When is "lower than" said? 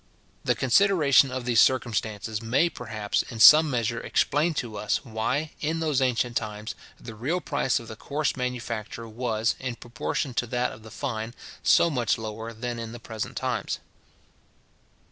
12.17-12.79